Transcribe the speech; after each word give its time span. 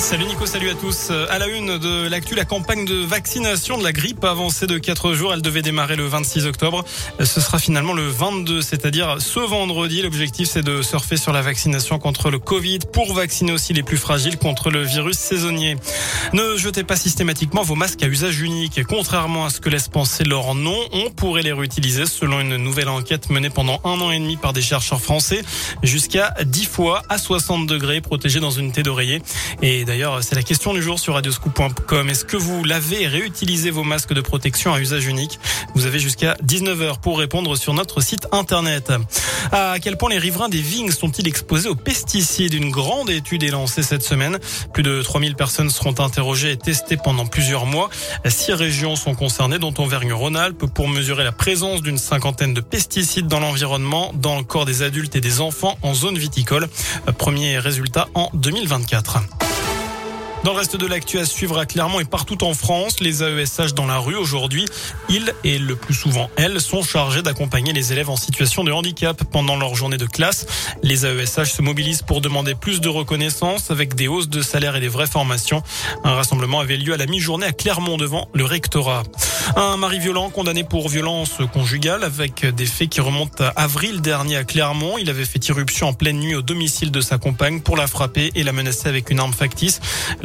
Salut 0.00 0.24
Nico, 0.24 0.46
salut 0.46 0.70
à 0.70 0.74
tous. 0.74 1.10
À 1.28 1.38
la 1.38 1.46
une 1.46 1.76
de 1.76 2.08
l'actu, 2.08 2.34
la 2.34 2.46
campagne 2.46 2.86
de 2.86 2.96
vaccination 2.96 3.76
de 3.76 3.84
la 3.84 3.92
grippe 3.92 4.24
avancée 4.24 4.66
de 4.66 4.78
4 4.78 5.12
jours. 5.12 5.34
Elle 5.34 5.42
devait 5.42 5.60
démarrer 5.60 5.94
le 5.94 6.06
26 6.06 6.46
octobre. 6.46 6.84
Ce 7.22 7.40
sera 7.40 7.58
finalement 7.58 7.92
le 7.92 8.08
22, 8.08 8.62
c'est-à-dire 8.62 9.16
ce 9.20 9.40
vendredi. 9.40 10.00
L'objectif, 10.00 10.48
c'est 10.48 10.62
de 10.62 10.80
surfer 10.80 11.18
sur 11.18 11.32
la 11.32 11.42
vaccination 11.42 11.98
contre 11.98 12.30
le 12.30 12.38
Covid 12.38 12.78
pour 12.92 13.12
vacciner 13.12 13.52
aussi 13.52 13.74
les 13.74 13.82
plus 13.82 13.98
fragiles 13.98 14.38
contre 14.38 14.70
le 14.70 14.82
virus 14.82 15.18
saisonnier. 15.18 15.76
Ne 16.32 16.56
jetez 16.56 16.82
pas 16.82 16.96
systématiquement 16.96 17.62
vos 17.62 17.74
masques 17.74 18.02
à 18.02 18.06
usage 18.06 18.40
unique. 18.40 18.82
Contrairement 18.88 19.44
à 19.44 19.50
ce 19.50 19.60
que 19.60 19.68
laisse 19.68 19.88
penser 19.88 20.24
leur 20.24 20.54
nom, 20.54 20.78
on 20.92 21.10
pourrait 21.10 21.42
les 21.42 21.52
réutiliser 21.52 22.06
selon 22.06 22.40
une 22.40 22.56
nouvelle 22.56 22.88
enquête 22.88 23.28
menée 23.28 23.50
pendant 23.50 23.80
un 23.84 24.00
an 24.00 24.10
et 24.10 24.18
demi 24.18 24.38
par 24.38 24.54
des 24.54 24.62
chercheurs 24.62 25.02
français 25.02 25.42
jusqu'à 25.82 26.34
10 26.42 26.64
fois 26.64 27.02
à 27.10 27.18
60 27.18 27.66
degrés 27.66 28.00
protégés 28.00 28.40
dans 28.40 28.50
une 28.50 28.72
thé 28.72 28.82
d'oreiller. 28.82 29.20
Et 29.60 29.84
D'ailleurs, 29.90 30.22
c'est 30.22 30.36
la 30.36 30.44
question 30.44 30.72
du 30.72 30.82
jour 30.82 31.00
sur 31.00 31.14
radioscoop.com. 31.14 32.08
Est-ce 32.08 32.24
que 32.24 32.36
vous 32.36 32.62
lavez 32.62 33.02
et 33.02 33.08
réutilisez 33.08 33.72
vos 33.72 33.82
masques 33.82 34.12
de 34.12 34.20
protection 34.20 34.72
à 34.72 34.78
usage 34.78 35.06
unique? 35.06 35.40
Vous 35.74 35.84
avez 35.84 35.98
jusqu'à 35.98 36.34
19h 36.46 37.00
pour 37.00 37.18
répondre 37.18 37.56
sur 37.56 37.74
notre 37.74 38.00
site 38.00 38.28
internet. 38.30 38.92
À 39.50 39.80
quel 39.82 39.96
point 39.96 40.10
les 40.10 40.18
riverains 40.18 40.48
des 40.48 40.60
vignes 40.60 40.92
sont-ils 40.92 41.26
exposés 41.26 41.68
aux 41.68 41.74
pesticides? 41.74 42.54
Une 42.54 42.70
grande 42.70 43.10
étude 43.10 43.42
est 43.42 43.50
lancée 43.50 43.82
cette 43.82 44.04
semaine. 44.04 44.38
Plus 44.72 44.84
de 44.84 45.02
3000 45.02 45.34
personnes 45.34 45.70
seront 45.70 45.98
interrogées 45.98 46.52
et 46.52 46.56
testées 46.56 46.96
pendant 46.96 47.26
plusieurs 47.26 47.66
mois. 47.66 47.90
Six 48.24 48.52
régions 48.52 48.94
sont 48.94 49.16
concernées, 49.16 49.58
dont 49.58 49.74
Auvergne-Rhône-Alpes, 49.76 50.66
pour 50.72 50.86
mesurer 50.86 51.24
la 51.24 51.32
présence 51.32 51.82
d'une 51.82 51.98
cinquantaine 51.98 52.54
de 52.54 52.60
pesticides 52.60 53.26
dans 53.26 53.40
l'environnement, 53.40 54.12
dans 54.14 54.38
le 54.38 54.44
corps 54.44 54.66
des 54.66 54.82
adultes 54.82 55.16
et 55.16 55.20
des 55.20 55.40
enfants 55.40 55.76
en 55.82 55.94
zone 55.94 56.16
viticole. 56.16 56.68
Premier 57.18 57.58
résultat 57.58 58.06
en 58.14 58.30
2024. 58.34 59.18
Dans 60.42 60.52
le 60.52 60.58
reste 60.58 60.76
de 60.76 60.86
l'actu 60.86 61.18
à 61.18 61.26
suivre 61.26 61.58
à 61.58 61.66
Clermont 61.66 62.00
et 62.00 62.06
partout 62.06 62.44
en 62.44 62.54
France, 62.54 63.00
les 63.00 63.22
AESH 63.22 63.74
dans 63.74 63.86
la 63.86 63.98
rue 63.98 64.16
aujourd'hui, 64.16 64.64
ils 65.10 65.34
et 65.44 65.58
le 65.58 65.76
plus 65.76 65.92
souvent 65.92 66.30
elles 66.36 66.62
sont 66.62 66.82
chargés 66.82 67.20
d'accompagner 67.20 67.74
les 67.74 67.92
élèves 67.92 68.08
en 68.08 68.16
situation 68.16 68.64
de 68.64 68.72
handicap 68.72 69.22
pendant 69.30 69.56
leur 69.56 69.74
journée 69.74 69.98
de 69.98 70.06
classe. 70.06 70.46
Les 70.82 71.04
AESH 71.04 71.52
se 71.52 71.60
mobilisent 71.60 72.00
pour 72.00 72.22
demander 72.22 72.54
plus 72.54 72.80
de 72.80 72.88
reconnaissance 72.88 73.70
avec 73.70 73.94
des 73.94 74.08
hausses 74.08 74.30
de 74.30 74.40
salaire 74.40 74.76
et 74.76 74.80
des 74.80 74.88
vraies 74.88 75.06
formations. 75.06 75.62
Un 76.04 76.14
rassemblement 76.14 76.60
avait 76.60 76.78
lieu 76.78 76.94
à 76.94 76.96
la 76.96 77.04
mi-journée 77.04 77.46
à 77.46 77.52
Clermont 77.52 77.98
devant 77.98 78.26
le 78.32 78.46
rectorat. 78.46 79.02
Un 79.56 79.76
mari 79.76 79.98
violent 79.98 80.30
condamné 80.30 80.64
pour 80.64 80.88
violence 80.88 81.38
conjugale 81.52 82.04
avec 82.04 82.46
des 82.46 82.66
faits 82.66 82.88
qui 82.88 83.00
remontent 83.00 83.44
à 83.44 83.48
avril 83.48 84.00
dernier 84.00 84.36
à 84.36 84.44
Clermont. 84.44 84.96
Il 84.96 85.10
avait 85.10 85.24
fait 85.24 85.46
irruption 85.48 85.88
en 85.88 85.92
pleine 85.92 86.18
nuit 86.18 86.34
au 86.34 86.42
domicile 86.42 86.90
de 86.90 87.00
sa 87.00 87.18
compagne 87.18 87.60
pour 87.60 87.76
la 87.76 87.86
frapper 87.86 88.30
et 88.34 88.42
la 88.42 88.52
menacer 88.52 88.88
avec 88.88 89.10
une 89.10 89.18
arme 89.18 89.32
factice. 89.32 89.80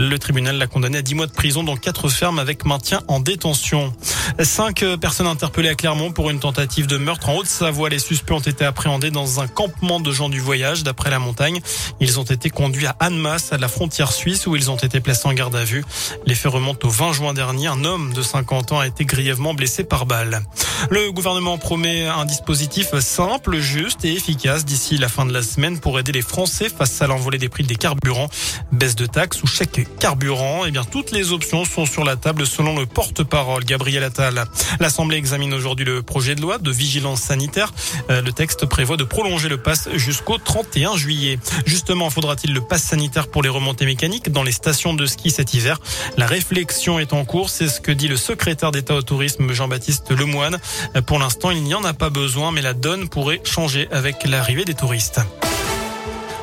Le 0.06 0.20
tribunal 0.20 0.58
l'a 0.58 0.68
condamné 0.68 1.00
à 1.00 1.02
10 1.02 1.16
mois 1.16 1.26
de 1.26 1.32
prison 1.32 1.64
dans 1.64 1.78
quatre 1.78 2.10
fermes 2.10 2.38
avec 2.38 2.64
maintien 2.64 3.02
en 3.08 3.20
détention. 3.20 3.94
Cinq 4.40 4.86
personnes 5.02 5.28
interpellées 5.28 5.70
à 5.70 5.76
Clermont 5.76 6.12
pour 6.12 6.30
une 6.30 6.40
tentative 6.40 6.88
de 6.88 6.98
meurtre 6.98 7.30
en 7.30 7.38
Haute-Savoie. 7.38 7.90
Les 7.90 8.00
suspects 8.00 8.34
ont 8.34 8.40
été 8.40 8.66
appréhendés 8.66 9.10
dans 9.10 9.40
un 9.40 9.48
campement 9.48 10.00
de 10.00 10.12
gens 10.12 10.30
du 10.30 10.40
voyage 10.40 10.84
d'après 10.84 11.10
la 11.10 11.18
montagne. 11.20 11.60
Ils 12.00 12.20
ont 12.20 12.24
été 12.24 12.50
conduits 12.50 12.86
à 12.86 12.96
Annemasse, 13.00 13.52
à 13.52 13.58
la 13.58 13.68
frontière 13.68 14.12
suisse, 14.12 14.46
où 14.46 14.56
ils 14.56 14.70
ont 14.70 14.76
été 14.76 15.00
placés 15.00 15.28
en 15.28 15.34
garde 15.34 15.56
à 15.56 15.64
vue. 15.64 15.84
Les 16.26 16.36
faits 16.36 16.52
remontent 16.52 16.88
au 16.88 16.92
20 16.92 17.14
juin 17.14 17.34
dernier. 17.34 17.68
Un 17.68 17.84
homme 17.84 18.14
de 18.14 18.22
50 18.22 18.74
ans 18.74 18.80
a 18.80 18.88
été 18.88 19.06
grièvement 19.06 19.54
blessé 19.54 19.84
par 19.84 20.06
balle. 20.06 20.44
Le 20.90 21.12
gouvernement 21.12 21.58
promet 21.58 22.06
un 22.06 22.26
dispositif 22.26 22.98
simple, 23.00 23.58
juste 23.58 24.06
et 24.06 24.14
efficace 24.14 24.66
d'ici 24.66 24.98
la 24.98 25.08
fin 25.08 25.26
de 25.26 25.34
la 25.34 25.42
semaine 25.42 25.80
pour 25.80 26.00
aider 26.00 26.12
les 26.12 26.22
Français 26.22 26.70
face 26.70 27.02
à 27.02 27.08
l'envolée 27.08 27.40
des 27.40 27.50
prix 27.50 27.64
des 27.64 27.76
carburants. 27.76 28.30
Baisse 28.72 28.96
de 28.96 29.08
taxes 29.08 29.42
ou 29.42 29.48
chèque 29.48 29.88
carburant. 29.96 30.66
Eh 30.66 30.72
bien, 30.72 30.84
toutes 30.84 31.12
les 31.12 31.32
options 31.32 31.66
sont 31.66 31.86
sur 31.86 32.04
la 32.04 32.16
table 32.16 32.46
selon 32.46 32.78
le 32.78 32.86
porte-parole 32.86 33.64
Gabriel 33.64 34.04
Attal. 34.04 34.46
L'Assemblée 34.80 35.18
examine 35.18 35.54
aujourd'hui 35.54 35.86
le 35.86 36.02
projet 36.02 36.36
de 36.36 36.42
loi 36.42 36.58
de 36.58 36.72
vigilance 36.72 37.22
sanitaire. 37.22 37.74
Euh, 38.10 38.22
le 38.22 38.32
texte 38.32 38.66
prévoit 38.66 38.98
de 38.98 39.04
prolonger 39.04 39.50
le 39.50 39.58
pass 39.58 39.90
jusqu'au 39.96 40.38
31 40.38 40.98
juillet. 40.98 41.40
Justement, 41.66 42.10
faudra-t-il 42.10 42.54
le 42.54 42.62
pass 42.62 42.84
sanitaire 42.84 43.28
pour 43.28 43.44
les 43.44 43.50
remontées 43.50 43.86
mécaniques 43.86 44.32
dans 44.32 44.44
les 44.44 44.52
stations 44.52 44.94
de 44.94 45.06
ski 45.06 45.32
cet 45.32 45.54
hiver? 45.54 45.80
La 46.18 46.28
réflexion 46.28 47.00
est 47.00 47.14
en 47.14 47.26
cours, 47.26 47.50
c'est 47.50 47.68
ce 47.68 47.82
que 47.82 47.92
dit 47.92 48.08
le 48.08 48.18
secrétaire 48.18 48.72
d'État 48.72 48.96
au 48.96 49.02
tourisme 49.02 49.52
Jean-Baptiste 49.52 50.12
Lemoine. 50.12 50.60
Pour 51.06 51.20
l'instant, 51.20 51.52
il 51.52 51.64
n'y 51.64 51.74
en 51.74 51.84
a 51.84 51.94
pas 51.94 52.10
besoin, 52.10 52.52
mais 52.52 52.62
la 52.62 52.74
donne 52.74 53.10
pourrait 53.10 53.42
changer 53.44 53.88
avec 53.92 54.26
l'arrivée 54.26 54.66
des 54.66 54.74
touristes. 54.74 55.22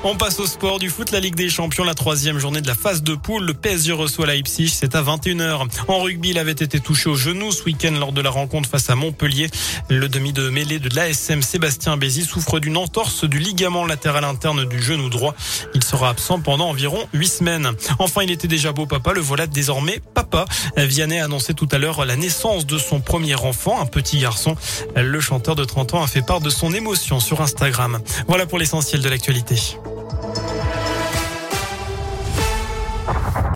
On 0.05 0.17
passe 0.17 0.41
au 0.41 0.47
sport 0.47 0.81
du 0.81 0.91
foot, 0.91 1.13
la 1.13 1.21
Ligue 1.21 1.37
des 1.37 1.49
Champions, 1.49 1.85
la 1.85 1.95
troisième 1.95 2.37
journée 2.37 2.61
de 2.61 2.67
la 2.67 2.75
phase 2.75 3.05
de 3.05 3.15
poule. 3.15 3.45
Le 3.45 3.55
PSG 3.55 3.93
reçoit 3.93 4.27
Leipzig, 4.27 4.69
c'est 4.69 4.97
à 4.97 5.03
21h. 5.03 5.69
En 5.87 6.01
rugby, 6.01 6.31
il 6.31 6.39
avait 6.41 6.51
été 6.51 6.81
touché 6.81 7.09
au 7.09 7.15
genou 7.15 7.53
ce 7.53 7.63
week-end 7.63 7.93
lors 7.93 8.11
de 8.11 8.21
la 8.21 8.31
rencontre 8.31 8.69
face 8.69 8.91
à 8.91 8.97
Montpellier. 8.97 9.49
Le 9.89 10.09
demi 10.09 10.33
de 10.33 10.51
mêlée 10.51 10.81
de 10.81 10.93
l'ASM 10.93 11.41
Sébastien 11.41 11.97
Bézi 11.97 12.25
souffre 12.25 12.59
d'une 12.59 12.77
entorse 12.79 13.23
du 13.23 13.39
ligament 13.39 13.87
latéral 13.87 14.25
interne 14.25 14.65
du 14.65 14.83
genou 14.83 15.09
droit. 15.09 15.37
Il 15.73 15.85
sera 15.85 16.09
absent 16.09 16.41
pendant 16.41 16.69
environ 16.71 16.99
huit 17.13 17.29
semaines. 17.29 17.71
Enfin, 18.01 18.23
il 18.25 18.33
était 18.33 18.49
déjà 18.49 18.73
beau 18.73 18.87
papa, 18.87 19.13
le 19.13 19.21
voilà 19.21 19.47
désormais 19.47 20.01
papa. 20.15 20.47
Vianney 20.77 21.21
a 21.21 21.27
annoncé 21.27 21.55
tout 21.55 21.69
à 21.71 21.79
l'heure 21.79 22.05
la 22.05 22.17
naissance 22.17 22.67
de 22.67 22.77
son 22.77 23.01
premier 23.01 23.37
enfant, 23.37 23.81
un 23.81 23.87
petit 23.87 24.19
garçon. 24.19 24.57
Le 24.97 25.21
chanteur 25.21 25.55
de 25.55 25.65
30 25.65 25.95
ans 25.95 26.03
a 26.03 26.09
fait 26.09 26.23
part 26.23 26.41
de 26.41 26.51
son 26.51 26.75
émotion 26.75 27.21
sur 27.21 27.41
Instagram. 27.41 28.01
Voilà 28.27 28.47
pour 28.47 28.59
l'essentiel 28.59 29.01
de 29.01 29.09
l'actualité. 29.09 29.77